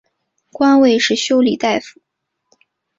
[0.51, 2.01] 官位是修理大夫。